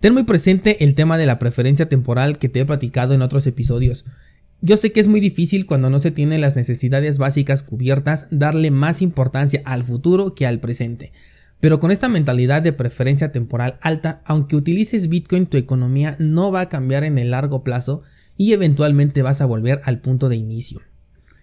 Ten 0.00 0.12
muy 0.12 0.24
presente 0.24 0.82
el 0.82 0.96
tema 0.96 1.18
de 1.18 1.26
la 1.26 1.38
preferencia 1.38 1.88
temporal 1.88 2.38
que 2.38 2.48
te 2.48 2.58
he 2.58 2.66
platicado 2.66 3.14
en 3.14 3.22
otros 3.22 3.46
episodios. 3.46 4.04
Yo 4.60 4.76
sé 4.76 4.90
que 4.90 4.98
es 4.98 5.06
muy 5.06 5.20
difícil 5.20 5.66
cuando 5.66 5.88
no 5.88 6.00
se 6.00 6.10
tienen 6.10 6.40
las 6.40 6.56
necesidades 6.56 7.16
básicas 7.16 7.62
cubiertas 7.62 8.26
darle 8.32 8.72
más 8.72 9.02
importancia 9.02 9.62
al 9.64 9.84
futuro 9.84 10.34
que 10.34 10.48
al 10.48 10.58
presente. 10.58 11.12
Pero 11.62 11.78
con 11.78 11.92
esta 11.92 12.08
mentalidad 12.08 12.60
de 12.60 12.72
preferencia 12.72 13.30
temporal 13.30 13.78
alta, 13.82 14.20
aunque 14.24 14.56
utilices 14.56 15.08
Bitcoin, 15.08 15.46
tu 15.46 15.56
economía 15.56 16.16
no 16.18 16.50
va 16.50 16.62
a 16.62 16.68
cambiar 16.68 17.04
en 17.04 17.18
el 17.18 17.30
largo 17.30 17.62
plazo 17.62 18.02
y 18.36 18.52
eventualmente 18.52 19.22
vas 19.22 19.40
a 19.40 19.46
volver 19.46 19.80
al 19.84 20.00
punto 20.00 20.28
de 20.28 20.34
inicio. 20.34 20.80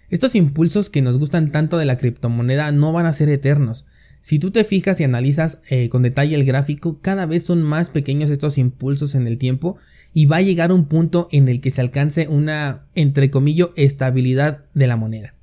Estos 0.09 0.35
impulsos 0.35 0.89
que 0.89 1.01
nos 1.01 1.17
gustan 1.17 1.53
tanto 1.53 1.77
de 1.77 1.85
la 1.85 1.95
criptomoneda 1.95 2.69
no 2.73 2.91
van 2.91 3.05
a 3.05 3.13
ser 3.13 3.29
eternos. 3.29 3.85
Si 4.19 4.39
tú 4.39 4.51
te 4.51 4.65
fijas 4.65 4.99
y 4.99 5.05
analizas 5.05 5.61
eh, 5.69 5.88
con 5.88 6.01
detalle 6.01 6.35
el 6.35 6.43
gráfico, 6.43 6.99
cada 7.01 7.25
vez 7.25 7.43
son 7.43 7.61
más 7.61 7.89
pequeños 7.89 8.29
estos 8.29 8.57
impulsos 8.57 9.15
en 9.15 9.25
el 9.25 9.38
tiempo 9.38 9.77
y 10.13 10.25
va 10.25 10.35
a 10.35 10.41
llegar 10.41 10.73
un 10.73 10.89
punto 10.89 11.29
en 11.31 11.47
el 11.47 11.61
que 11.61 11.71
se 11.71 11.79
alcance 11.79 12.27
una, 12.27 12.88
entre 12.93 13.31
comillas, 13.31 13.69
estabilidad 13.77 14.65
de 14.73 14.88
la 14.88 14.97
moneda. 14.97 15.33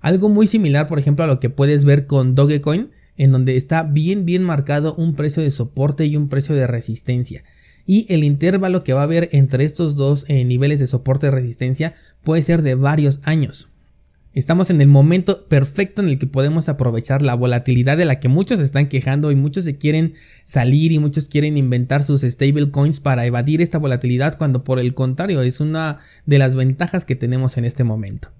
Algo 0.00 0.30
muy 0.30 0.46
similar, 0.46 0.86
por 0.86 0.98
ejemplo, 0.98 1.26
a 1.26 1.28
lo 1.28 1.40
que 1.40 1.50
puedes 1.50 1.84
ver 1.84 2.06
con 2.06 2.34
Dogecoin, 2.34 2.88
en 3.16 3.32
donde 3.32 3.56
está 3.56 3.82
bien 3.82 4.24
bien 4.24 4.42
marcado 4.42 4.94
un 4.94 5.14
precio 5.14 5.42
de 5.42 5.50
soporte 5.50 6.06
y 6.06 6.16
un 6.16 6.28
precio 6.28 6.54
de 6.54 6.66
resistencia. 6.66 7.44
Y 7.86 8.06
el 8.12 8.24
intervalo 8.24 8.82
que 8.82 8.94
va 8.94 9.00
a 9.00 9.04
haber 9.04 9.28
entre 9.32 9.64
estos 9.64 9.94
dos 9.94 10.24
eh, 10.28 10.44
niveles 10.44 10.78
de 10.78 10.86
soporte 10.86 11.26
y 11.26 11.30
resistencia 11.30 11.94
puede 12.22 12.42
ser 12.42 12.62
de 12.62 12.74
varios 12.74 13.20
años. 13.24 13.68
Estamos 14.34 14.68
en 14.70 14.80
el 14.80 14.88
momento 14.88 15.46
perfecto 15.46 16.02
en 16.02 16.08
el 16.08 16.18
que 16.18 16.26
podemos 16.26 16.68
aprovechar 16.68 17.22
la 17.22 17.34
volatilidad 17.34 17.96
de 17.96 18.04
la 18.04 18.18
que 18.18 18.26
muchos 18.26 18.58
están 18.58 18.88
quejando 18.88 19.30
y 19.30 19.36
muchos 19.36 19.62
se 19.62 19.78
quieren 19.78 20.14
salir 20.44 20.90
y 20.90 20.98
muchos 20.98 21.28
quieren 21.28 21.56
inventar 21.56 22.02
sus 22.02 22.22
stablecoins 22.22 22.98
para 22.98 23.26
evadir 23.26 23.62
esta 23.62 23.78
volatilidad 23.78 24.36
cuando 24.36 24.64
por 24.64 24.80
el 24.80 24.92
contrario 24.94 25.40
es 25.42 25.60
una 25.60 25.98
de 26.26 26.38
las 26.38 26.56
ventajas 26.56 27.04
que 27.04 27.14
tenemos 27.14 27.56
en 27.58 27.64
este 27.64 27.84
momento. 27.84 28.32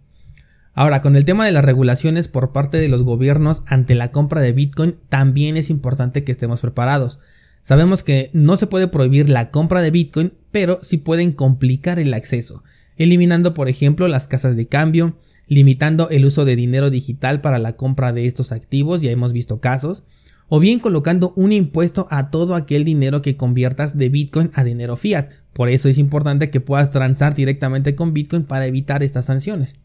Ahora, 0.77 1.03
con 1.03 1.15
el 1.15 1.25
tema 1.25 1.47
de 1.47 1.53
las 1.53 1.65
regulaciones 1.65 2.27
por 2.27 2.51
parte 2.51 2.79
de 2.79 2.89
los 2.89 3.05
gobiernos 3.05 3.63
ante 3.67 3.95
la 3.95 4.11
compra 4.11 4.41
de 4.41 4.53
Bitcoin, 4.53 4.97
también 5.09 5.57
es 5.57 5.71
importante 5.71 6.25
que 6.25 6.33
estemos 6.33 6.61
preparados. 6.61 7.21
Sabemos 7.63 8.03
que 8.03 8.31
no 8.33 8.57
se 8.57 8.67
puede 8.67 8.89
prohibir 8.89 9.31
la 9.31 9.53
compra 9.53 9.83
de 9.83 9.93
Bitcoin, 9.93 10.33
pero 10.51 10.81
sí 10.83 10.99
pueden 10.99 11.31
complicar 11.31 12.01
el 12.01 12.13
acceso, 12.13 12.65
eliminando 12.97 13.55
por 13.55 13.69
ejemplo 13.69 14.09
las 14.09 14.27
casas 14.27 14.57
de 14.57 14.67
cambio, 14.67 15.17
limitando 15.47 16.11
el 16.11 16.25
uso 16.25 16.45
de 16.45 16.57
dinero 16.57 16.91
digital 16.91 17.41
para 17.41 17.61
la 17.61 17.77
compra 17.77 18.13
de 18.13 18.27
estos 18.27 18.51
activos, 18.51 19.01
ya 19.01 19.13
hemos 19.13 19.33
visto 19.33 19.61
casos, 19.61 20.03
o 20.49 20.59
bien 20.59 20.81
colocando 20.81 21.33
un 21.37 21.53
impuesto 21.53 22.09
a 22.11 22.31
todo 22.31 22.57
aquel 22.57 22.85
dinero 22.85 23.23
que 23.23 23.37
conviertas 23.37 23.97
de 23.97 24.09
Bitcoin 24.09 24.51
a 24.55 24.65
dinero 24.65 24.97
fiat. 24.97 25.31
Por 25.53 25.69
eso 25.69 25.89
es 25.89 25.99
importante 25.99 26.51
que 26.51 26.61
puedas 26.61 26.91
transar 26.91 27.35
directamente 27.35 27.95
con 27.95 28.13
Bitcoin 28.13 28.43
para 28.43 28.67
evitar 28.67 29.05
estas 29.05 29.27
sanciones. 29.27 29.79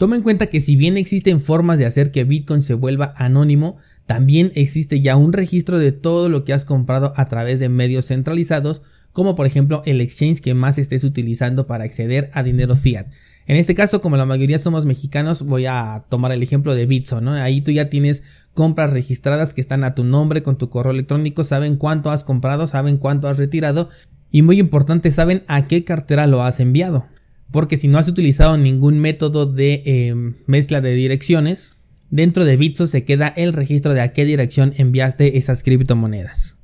Toma 0.00 0.16
en 0.16 0.22
cuenta 0.22 0.46
que 0.46 0.62
si 0.62 0.76
bien 0.76 0.96
existen 0.96 1.42
formas 1.42 1.76
de 1.76 1.84
hacer 1.84 2.10
que 2.10 2.24
Bitcoin 2.24 2.62
se 2.62 2.72
vuelva 2.72 3.12
anónimo, 3.18 3.76
también 4.06 4.50
existe 4.54 5.02
ya 5.02 5.14
un 5.14 5.34
registro 5.34 5.78
de 5.78 5.92
todo 5.92 6.30
lo 6.30 6.42
que 6.42 6.54
has 6.54 6.64
comprado 6.64 7.12
a 7.16 7.26
través 7.26 7.60
de 7.60 7.68
medios 7.68 8.06
centralizados, 8.06 8.80
como 9.12 9.34
por 9.34 9.44
ejemplo 9.44 9.82
el 9.84 10.00
exchange 10.00 10.40
que 10.40 10.54
más 10.54 10.78
estés 10.78 11.04
utilizando 11.04 11.66
para 11.66 11.84
acceder 11.84 12.30
a 12.32 12.42
dinero 12.42 12.76
fiat. 12.76 13.08
En 13.46 13.58
este 13.58 13.74
caso, 13.74 14.00
como 14.00 14.16
la 14.16 14.24
mayoría 14.24 14.58
somos 14.58 14.86
mexicanos, 14.86 15.42
voy 15.42 15.66
a 15.66 16.06
tomar 16.08 16.32
el 16.32 16.42
ejemplo 16.42 16.74
de 16.74 16.86
Bitso. 16.86 17.18
Ahí 17.18 17.60
tú 17.60 17.70
ya 17.70 17.90
tienes 17.90 18.22
compras 18.54 18.94
registradas 18.94 19.52
que 19.52 19.60
están 19.60 19.84
a 19.84 19.94
tu 19.94 20.02
nombre 20.02 20.42
con 20.42 20.56
tu 20.56 20.70
correo 20.70 20.92
electrónico, 20.92 21.44
saben 21.44 21.76
cuánto 21.76 22.10
has 22.10 22.24
comprado, 22.24 22.66
saben 22.66 22.96
cuánto 22.96 23.28
has 23.28 23.36
retirado 23.36 23.90
y 24.30 24.40
muy 24.40 24.60
importante, 24.60 25.10
saben 25.10 25.42
a 25.46 25.66
qué 25.68 25.84
cartera 25.84 26.26
lo 26.26 26.42
has 26.42 26.58
enviado. 26.58 27.04
Porque 27.50 27.76
si 27.76 27.88
no 27.88 27.98
has 27.98 28.08
utilizado 28.08 28.56
ningún 28.56 28.98
método 28.98 29.46
de 29.46 29.82
eh, 29.84 30.14
mezcla 30.46 30.80
de 30.80 30.94
direcciones, 30.94 31.76
dentro 32.10 32.44
de 32.44 32.56
Bitso 32.56 32.86
se 32.86 33.04
queda 33.04 33.28
el 33.28 33.52
registro 33.52 33.94
de 33.94 34.00
a 34.00 34.12
qué 34.12 34.24
dirección 34.24 34.72
enviaste 34.76 35.38
esas 35.38 35.62
criptomonedas. 35.62 36.56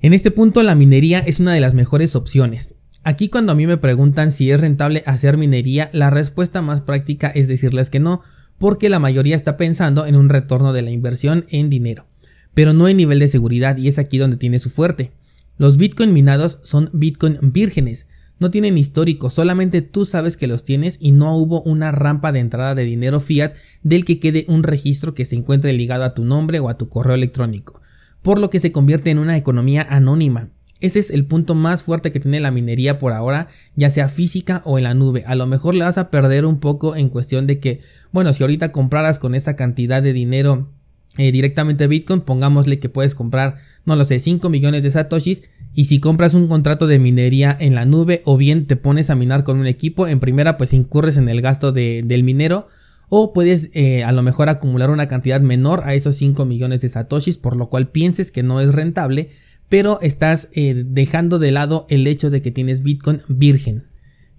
En 0.00 0.12
este 0.12 0.30
punto 0.30 0.62
la 0.62 0.74
minería 0.74 1.18
es 1.18 1.40
una 1.40 1.52
de 1.52 1.60
las 1.60 1.74
mejores 1.74 2.14
opciones. 2.14 2.74
Aquí 3.02 3.28
cuando 3.28 3.52
a 3.52 3.54
mí 3.54 3.66
me 3.66 3.78
preguntan 3.78 4.32
si 4.32 4.50
es 4.50 4.60
rentable 4.60 5.02
hacer 5.06 5.36
minería, 5.36 5.90
la 5.92 6.10
respuesta 6.10 6.62
más 6.62 6.82
práctica 6.82 7.28
es 7.28 7.48
decirles 7.48 7.90
que 7.90 8.00
no, 8.00 8.22
porque 8.58 8.88
la 8.88 8.98
mayoría 8.98 9.36
está 9.36 9.56
pensando 9.56 10.06
en 10.06 10.16
un 10.16 10.28
retorno 10.28 10.72
de 10.72 10.82
la 10.82 10.90
inversión 10.90 11.46
en 11.48 11.70
dinero, 11.70 12.06
pero 12.54 12.72
no 12.72 12.88
en 12.88 12.96
nivel 12.96 13.18
de 13.20 13.28
seguridad 13.28 13.76
y 13.76 13.88
es 13.88 13.98
aquí 13.98 14.18
donde 14.18 14.36
tiene 14.36 14.58
su 14.58 14.70
fuerte. 14.70 15.12
Los 15.56 15.76
bitcoin 15.76 16.12
minados 16.12 16.58
son 16.62 16.90
bitcoin 16.92 17.38
vírgenes, 17.40 18.06
no 18.38 18.50
tienen 18.50 18.78
histórico, 18.78 19.30
solamente 19.30 19.82
tú 19.82 20.04
sabes 20.04 20.36
que 20.36 20.46
los 20.46 20.64
tienes 20.64 20.96
y 21.00 21.12
no 21.12 21.36
hubo 21.36 21.62
una 21.62 21.92
rampa 21.92 22.32
de 22.32 22.40
entrada 22.40 22.74
de 22.74 22.84
dinero 22.84 23.20
fiat 23.20 23.54
del 23.82 24.04
que 24.04 24.20
quede 24.20 24.44
un 24.48 24.62
registro 24.62 25.14
que 25.14 25.24
se 25.24 25.36
encuentre 25.36 25.72
ligado 25.72 26.04
a 26.04 26.14
tu 26.14 26.24
nombre 26.24 26.60
o 26.60 26.68
a 26.68 26.78
tu 26.78 26.88
correo 26.88 27.14
electrónico, 27.14 27.80
por 28.22 28.38
lo 28.38 28.50
que 28.50 28.60
se 28.60 28.72
convierte 28.72 29.10
en 29.10 29.18
una 29.18 29.36
economía 29.36 29.86
anónima. 29.88 30.50
Ese 30.80 31.00
es 31.00 31.10
el 31.10 31.26
punto 31.26 31.56
más 31.56 31.82
fuerte 31.82 32.12
que 32.12 32.20
tiene 32.20 32.38
la 32.38 32.52
minería 32.52 33.00
por 33.00 33.12
ahora, 33.12 33.48
ya 33.74 33.90
sea 33.90 34.08
física 34.08 34.62
o 34.64 34.78
en 34.78 34.84
la 34.84 34.94
nube. 34.94 35.24
A 35.26 35.34
lo 35.34 35.46
mejor 35.46 35.74
le 35.74 35.84
vas 35.84 35.98
a 35.98 36.08
perder 36.10 36.44
un 36.44 36.60
poco 36.60 36.94
en 36.94 37.08
cuestión 37.08 37.48
de 37.48 37.58
que, 37.58 37.80
bueno, 38.12 38.32
si 38.32 38.44
ahorita 38.44 38.70
compraras 38.70 39.18
con 39.18 39.34
esa 39.34 39.56
cantidad 39.56 40.02
de 40.02 40.12
dinero 40.12 40.68
eh, 41.16 41.32
directamente 41.32 41.88
Bitcoin, 41.88 42.20
pongámosle 42.20 42.78
que 42.78 42.88
puedes 42.88 43.16
comprar, 43.16 43.56
no 43.84 43.96
lo 43.96 44.04
sé, 44.04 44.20
5 44.20 44.48
millones 44.50 44.84
de 44.84 44.92
satoshis 44.92 45.42
y 45.74 45.84
si 45.84 46.00
compras 46.00 46.34
un 46.34 46.48
contrato 46.48 46.86
de 46.86 46.98
minería 46.98 47.56
en 47.58 47.74
la 47.74 47.84
nube 47.84 48.22
o 48.24 48.36
bien 48.36 48.66
te 48.66 48.76
pones 48.76 49.10
a 49.10 49.14
minar 49.14 49.44
con 49.44 49.58
un 49.58 49.66
equipo, 49.66 50.06
en 50.06 50.20
primera 50.20 50.56
pues 50.56 50.72
incurres 50.72 51.16
en 51.16 51.28
el 51.28 51.40
gasto 51.40 51.72
del 51.72 52.22
minero 52.24 52.68
o 53.08 53.32
puedes 53.32 53.70
eh, 53.74 54.04
a 54.04 54.12
lo 54.12 54.22
mejor 54.22 54.48
acumular 54.48 54.90
una 54.90 55.08
cantidad 55.08 55.40
menor 55.40 55.82
a 55.84 55.94
esos 55.94 56.16
5 56.16 56.44
millones 56.44 56.80
de 56.80 56.88
satoshis 56.88 57.38
por 57.38 57.56
lo 57.56 57.68
cual 57.68 57.88
pienses 57.88 58.30
que 58.30 58.42
no 58.42 58.60
es 58.60 58.74
rentable 58.74 59.30
pero 59.68 60.00
estás 60.00 60.48
eh, 60.52 60.84
dejando 60.86 61.38
de 61.38 61.52
lado 61.52 61.86
el 61.88 62.06
hecho 62.06 62.30
de 62.30 62.42
que 62.42 62.50
tienes 62.50 62.82
Bitcoin 62.82 63.20
virgen. 63.28 63.84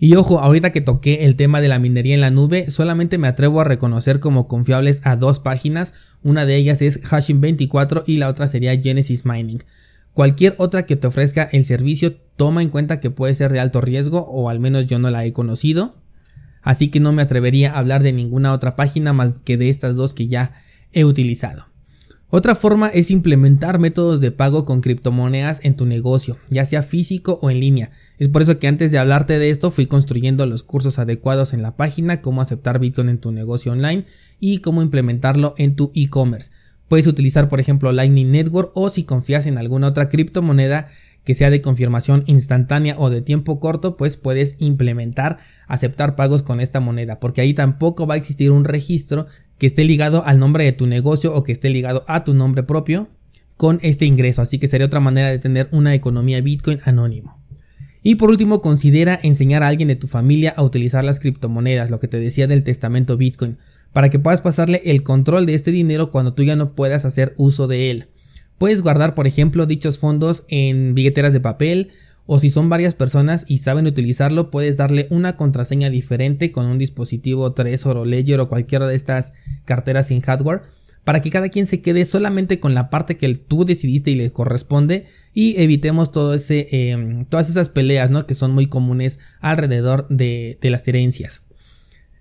Y 0.01 0.15
ojo, 0.15 0.39
ahorita 0.39 0.71
que 0.71 0.81
toqué 0.81 1.25
el 1.25 1.35
tema 1.35 1.59
de 1.59 1.67
la 1.67 1.77
minería 1.77 2.15
en 2.15 2.21
la 2.21 2.31
nube, 2.31 2.71
solamente 2.71 3.17
me 3.17 3.27
atrevo 3.27 3.59
a 3.59 3.65
reconocer 3.65 4.21
como 4.21 4.47
confiables 4.47 5.01
a 5.03 5.17
dos 5.17 5.41
páginas, 5.41 5.93
una 6.23 6.45
de 6.45 6.55
ellas 6.55 6.81
es 6.81 7.03
Hashim24 7.03 8.03
y 8.05 8.17
la 8.17 8.29
otra 8.29 8.47
sería 8.47 8.79
Genesis 8.79 9.25
Mining. 9.25 9.59
Cualquier 10.13 10.55
otra 10.57 10.85
que 10.85 10.95
te 10.95 11.07
ofrezca 11.07 11.43
el 11.51 11.63
servicio, 11.63 12.15
toma 12.35 12.61
en 12.61 12.69
cuenta 12.69 12.99
que 12.99 13.11
puede 13.11 13.35
ser 13.35 13.51
de 13.51 13.59
alto 13.59 13.81
riesgo 13.81 14.25
o 14.27 14.49
al 14.49 14.59
menos 14.59 14.87
yo 14.87 14.99
no 14.99 15.09
la 15.11 15.25
he 15.25 15.33
conocido. 15.33 15.95
Así 16.61 16.89
que 16.89 16.99
no 16.99 17.11
me 17.11 17.21
atrevería 17.21 17.73
a 17.73 17.79
hablar 17.79 18.03
de 18.03 18.13
ninguna 18.13 18.53
otra 18.53 18.75
página 18.75 19.13
más 19.13 19.41
que 19.41 19.57
de 19.57 19.69
estas 19.69 19.95
dos 19.95 20.13
que 20.13 20.27
ya 20.27 20.53
he 20.91 21.05
utilizado. 21.05 21.67
Otra 22.31 22.53
forma 22.53 22.89
es 22.89 23.09
implementar 23.09 23.79
métodos 23.79 24.19
de 24.19 24.29
pago 24.29 24.63
con 24.63 24.81
criptomonedas 24.81 25.61
en 25.63 25.75
tu 25.75 25.87
negocio, 25.87 26.37
ya 26.49 26.63
sea 26.63 26.83
físico 26.83 27.39
o 27.41 27.49
en 27.49 27.59
línea. 27.59 27.89
Es 28.19 28.29
por 28.29 28.43
eso 28.43 28.59
que 28.59 28.67
antes 28.67 28.91
de 28.91 28.99
hablarte 28.99 29.39
de 29.39 29.49
esto 29.49 29.71
fui 29.71 29.87
construyendo 29.87 30.45
los 30.45 30.61
cursos 30.61 30.99
adecuados 30.99 31.53
en 31.53 31.63
la 31.63 31.75
página, 31.75 32.21
cómo 32.21 32.43
aceptar 32.43 32.77
Bitcoin 32.77 33.09
en 33.09 33.17
tu 33.17 33.31
negocio 33.31 33.71
online 33.71 34.05
y 34.39 34.59
cómo 34.59 34.83
implementarlo 34.83 35.55
en 35.57 35.75
tu 35.75 35.91
e-commerce. 35.95 36.51
Puedes 36.89 37.07
utilizar 37.07 37.47
por 37.47 37.61
ejemplo 37.61 37.93
Lightning 37.93 38.31
Network 38.31 38.71
o 38.73 38.89
si 38.89 39.03
confías 39.03 39.45
en 39.45 39.57
alguna 39.57 39.87
otra 39.87 40.09
criptomoneda 40.09 40.89
que 41.23 41.35
sea 41.35 41.49
de 41.49 41.61
confirmación 41.61 42.23
instantánea 42.25 42.95
o 42.97 43.09
de 43.09 43.21
tiempo 43.21 43.59
corto, 43.59 43.95
pues 43.95 44.17
puedes 44.17 44.55
implementar 44.57 45.37
aceptar 45.67 46.15
pagos 46.15 46.41
con 46.43 46.59
esta 46.59 46.79
moneda, 46.79 47.19
porque 47.19 47.41
ahí 47.41 47.53
tampoco 47.53 48.07
va 48.07 48.15
a 48.15 48.17
existir 48.17 48.51
un 48.51 48.65
registro 48.65 49.27
que 49.59 49.67
esté 49.67 49.83
ligado 49.83 50.25
al 50.25 50.39
nombre 50.39 50.63
de 50.63 50.71
tu 50.71 50.87
negocio 50.87 51.35
o 51.35 51.43
que 51.43 51.51
esté 51.51 51.69
ligado 51.69 52.03
a 52.07 52.23
tu 52.23 52.33
nombre 52.33 52.63
propio 52.63 53.09
con 53.57 53.77
este 53.83 54.05
ingreso, 54.05 54.41
así 54.41 54.57
que 54.57 54.67
sería 54.67 54.87
otra 54.87 55.01
manera 55.01 55.29
de 55.29 55.37
tener 55.37 55.67
una 55.71 55.93
economía 55.93 56.41
Bitcoin 56.41 56.79
anónimo. 56.85 57.39
Y 58.01 58.15
por 58.15 58.29
último, 58.29 58.61
considera 58.61 59.19
enseñar 59.21 59.61
a 59.61 59.67
alguien 59.67 59.89
de 59.89 59.97
tu 59.97 60.07
familia 60.07 60.53
a 60.55 60.63
utilizar 60.63 61.03
las 61.03 61.19
criptomonedas, 61.19 61.91
lo 61.91 61.99
que 61.99 62.07
te 62.07 62.19
decía 62.19 62.47
del 62.47 62.63
testamento 62.63 63.17
Bitcoin, 63.17 63.57
para 63.93 64.09
que 64.09 64.19
puedas 64.19 64.41
pasarle 64.41 64.81
el 64.85 65.03
control 65.03 65.45
de 65.45 65.55
este 65.55 65.71
dinero 65.71 66.11
cuando 66.11 66.33
tú 66.33 66.43
ya 66.43 66.55
no 66.55 66.73
puedas 66.73 67.05
hacer 67.05 67.33
uso 67.37 67.67
de 67.67 67.91
él. 67.91 68.07
Puedes 68.57 68.81
guardar, 68.81 69.15
por 69.15 69.27
ejemplo, 69.27 69.65
dichos 69.65 69.99
fondos 69.99 70.43
en 70.49 70.93
billeteras 70.93 71.33
de 71.33 71.39
papel 71.39 71.91
o 72.25 72.39
si 72.39 72.51
son 72.51 72.69
varias 72.69 72.93
personas 72.93 73.43
y 73.47 73.59
saben 73.59 73.87
utilizarlo, 73.87 74.51
puedes 74.51 74.77
darle 74.77 75.07
una 75.09 75.35
contraseña 75.35 75.89
diferente 75.89 76.51
con 76.51 76.67
un 76.67 76.77
dispositivo 76.77 77.53
Trezor 77.53 77.97
o 77.97 78.05
Ledger 78.05 78.39
o 78.39 78.49
cualquiera 78.49 78.85
de 78.85 78.95
estas 78.95 79.33
carteras 79.65 80.07
sin 80.07 80.21
hardware 80.21 80.61
para 81.03 81.21
que 81.21 81.31
cada 81.31 81.49
quien 81.49 81.65
se 81.65 81.81
quede 81.81 82.05
solamente 82.05 82.59
con 82.59 82.75
la 82.75 82.91
parte 82.91 83.17
que 83.17 83.33
tú 83.33 83.65
decidiste 83.65 84.11
y 84.11 84.15
le 84.15 84.31
corresponde 84.31 85.07
y 85.33 85.59
evitemos 85.59 86.11
em, 86.49 87.25
todas 87.25 87.49
esas 87.49 87.69
peleas 87.69 88.11
¿no? 88.11 88.27
que 88.27 88.35
son 88.35 88.51
muy 88.51 88.67
comunes 88.67 89.17
alrededor 89.39 90.07
de, 90.09 90.59
de 90.61 90.69
las 90.69 90.87
herencias. 90.87 91.41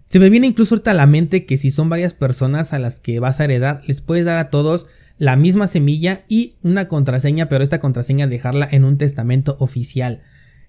Se 0.08 0.18
me 0.18 0.30
viene 0.30 0.46
incluso 0.46 0.74
ahorita 0.74 0.92
a 0.92 0.94
la 0.94 1.06
mente 1.06 1.44
que 1.44 1.58
si 1.58 1.70
son 1.70 1.90
varias 1.90 2.14
personas 2.14 2.72
a 2.72 2.78
las 2.78 2.98
que 2.98 3.20
vas 3.20 3.40
a 3.40 3.44
heredar, 3.44 3.82
les 3.86 4.00
puedes 4.00 4.24
dar 4.24 4.38
a 4.38 4.48
todos 4.48 4.86
la 5.18 5.36
misma 5.36 5.66
semilla 5.66 6.24
y 6.28 6.54
una 6.62 6.88
contraseña, 6.88 7.48
pero 7.50 7.62
esta 7.62 7.78
contraseña 7.78 8.26
dejarla 8.26 8.66
en 8.70 8.84
un 8.84 8.96
testamento 8.96 9.56
oficial. 9.60 10.22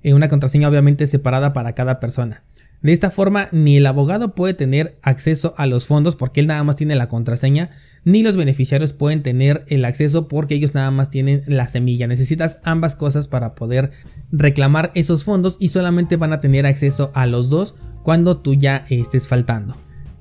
Eh, 0.03 0.13
una 0.13 0.27
contraseña 0.27 0.67
obviamente 0.67 1.07
separada 1.07 1.53
para 1.53 1.73
cada 1.73 2.01
persona. 2.01 2.43
De 2.81 2.91
esta 2.91 3.11
forma, 3.11 3.47
ni 3.51 3.77
el 3.77 3.85
abogado 3.85 4.35
puede 4.35 4.53
tener 4.53 4.97
acceso 5.03 5.53
a 5.57 5.67
los 5.67 5.85
fondos 5.85 6.15
porque 6.15 6.41
él 6.41 6.47
nada 6.47 6.63
más 6.63 6.75
tiene 6.75 6.95
la 6.95 7.07
contraseña, 7.07 7.71
ni 8.05 8.23
los 8.23 8.35
beneficiarios 8.35 8.93
pueden 8.93 9.23
tener 9.23 9.65
el 9.67 9.85
acceso 9.85 10.27
porque 10.27 10.55
ellos 10.55 10.73
nada 10.73 10.91
más 10.91 11.09
tienen 11.09 11.43
la 11.47 11.67
semilla. 11.67 12.07
Necesitas 12.07 12.59
ambas 12.63 12.95
cosas 12.95 13.27
para 13.27 13.55
poder 13.55 13.91
reclamar 14.31 14.91
esos 14.95 15.23
fondos 15.23 15.57
y 15.59 15.69
solamente 15.69 16.17
van 16.17 16.33
a 16.33 16.39
tener 16.39 16.65
acceso 16.65 17.11
a 17.13 17.25
los 17.25 17.49
dos 17.49 17.75
cuando 18.03 18.37
tú 18.37 18.53
ya 18.53 18.85
estés 18.89 19.27
faltando. 19.27 19.75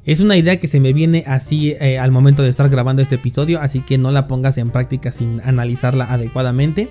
Es 0.05 0.21
una 0.21 0.39
idea 0.39 0.59
que 0.59 0.69
se 0.69 0.81
me 0.81 0.95
viene 0.95 1.25
así 1.27 1.73
eh, 1.81 1.99
al 1.99 2.11
momento 2.11 2.43
de 2.43 2.49
estar 2.49 2.69
grabando 2.71 3.03
este 3.03 3.17
episodio, 3.17 3.61
así 3.61 3.81
que 3.81 3.99
no 3.99 4.11
la 4.11 4.27
pongas 4.27 4.57
en 4.57 4.71
práctica 4.71 5.13
sin 5.13 5.43
analizarla 5.45 6.11
adecuadamente. 6.11 6.89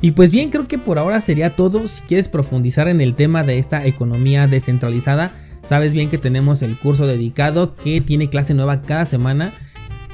Y 0.00 0.12
pues 0.12 0.30
bien, 0.30 0.50
creo 0.50 0.68
que 0.68 0.78
por 0.78 0.98
ahora 0.98 1.20
sería 1.20 1.56
todo. 1.56 1.88
Si 1.88 2.02
quieres 2.02 2.28
profundizar 2.28 2.86
en 2.86 3.00
el 3.00 3.14
tema 3.14 3.42
de 3.42 3.58
esta 3.58 3.84
economía 3.86 4.46
descentralizada, 4.46 5.32
sabes 5.64 5.92
bien 5.92 6.08
que 6.08 6.18
tenemos 6.18 6.62
el 6.62 6.78
curso 6.78 7.06
dedicado 7.06 7.74
que 7.74 8.00
tiene 8.00 8.30
clase 8.30 8.54
nueva 8.54 8.82
cada 8.82 9.06
semana. 9.06 9.52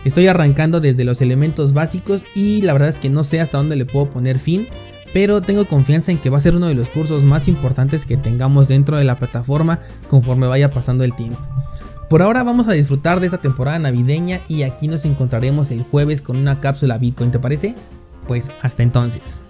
Estoy 0.04 0.26
arrancando 0.26 0.80
desde 0.80 1.04
los 1.04 1.20
elementos 1.20 1.72
básicos 1.72 2.22
y 2.34 2.62
la 2.62 2.72
verdad 2.72 2.88
es 2.88 2.98
que 2.98 3.10
no 3.10 3.22
sé 3.22 3.40
hasta 3.40 3.58
dónde 3.58 3.76
le 3.76 3.86
puedo 3.86 4.10
poner 4.10 4.38
fin, 4.38 4.66
pero 5.12 5.42
tengo 5.42 5.66
confianza 5.66 6.10
en 6.10 6.18
que 6.18 6.30
va 6.30 6.38
a 6.38 6.42
ser 6.42 6.56
uno 6.56 6.66
de 6.66 6.74
los 6.74 6.88
cursos 6.88 7.24
más 7.24 7.46
importantes 7.46 8.04
que 8.04 8.16
tengamos 8.16 8.66
dentro 8.66 8.96
de 8.96 9.04
la 9.04 9.16
plataforma 9.16 9.80
conforme 10.08 10.46
vaya 10.46 10.70
pasando 10.70 11.04
el 11.04 11.14
tiempo. 11.14 11.38
Por 12.08 12.20
ahora 12.20 12.42
vamos 12.42 12.68
a 12.68 12.72
disfrutar 12.72 13.20
de 13.20 13.26
esta 13.26 13.40
temporada 13.40 13.78
navideña 13.78 14.40
y 14.48 14.64
aquí 14.64 14.88
nos 14.88 15.04
encontraremos 15.04 15.70
el 15.70 15.82
jueves 15.82 16.20
con 16.20 16.36
una 16.36 16.60
cápsula 16.60 16.98
Bitcoin, 16.98 17.30
¿te 17.30 17.38
parece? 17.38 17.74
Pues 18.26 18.50
hasta 18.60 18.82
entonces. 18.82 19.44